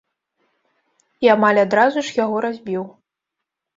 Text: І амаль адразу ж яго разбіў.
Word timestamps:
І 1.27 1.29
амаль 1.35 1.61
адразу 1.67 1.99
ж 2.07 2.19
яго 2.23 2.37
разбіў. 2.47 2.83